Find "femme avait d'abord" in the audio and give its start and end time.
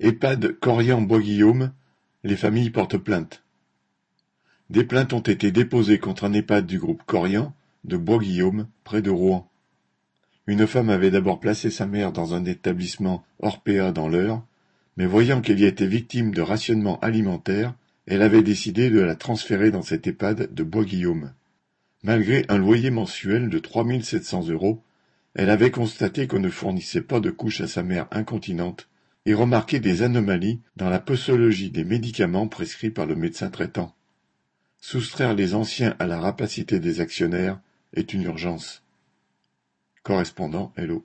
10.68-11.40